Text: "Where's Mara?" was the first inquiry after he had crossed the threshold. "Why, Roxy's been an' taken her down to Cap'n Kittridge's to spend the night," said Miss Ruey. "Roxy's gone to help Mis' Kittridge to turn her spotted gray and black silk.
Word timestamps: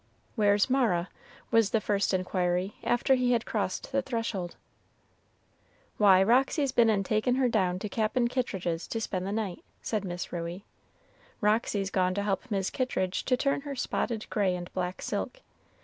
"Where's 0.35 0.67
Mara?" 0.67 1.09
was 1.51 1.69
the 1.69 1.79
first 1.79 2.11
inquiry 2.11 2.73
after 2.83 3.13
he 3.13 3.33
had 3.33 3.45
crossed 3.45 3.91
the 3.91 4.01
threshold. 4.01 4.55
"Why, 5.99 6.23
Roxy's 6.23 6.71
been 6.71 6.89
an' 6.89 7.03
taken 7.03 7.35
her 7.35 7.47
down 7.47 7.77
to 7.77 7.87
Cap'n 7.87 8.27
Kittridge's 8.27 8.87
to 8.87 8.99
spend 8.99 9.27
the 9.27 9.31
night," 9.31 9.63
said 9.83 10.03
Miss 10.03 10.33
Ruey. 10.33 10.65
"Roxy's 11.39 11.91
gone 11.91 12.15
to 12.15 12.23
help 12.23 12.49
Mis' 12.49 12.71
Kittridge 12.71 13.25
to 13.25 13.37
turn 13.37 13.61
her 13.61 13.75
spotted 13.75 14.27
gray 14.31 14.55
and 14.55 14.73
black 14.73 15.03
silk. 15.03 15.41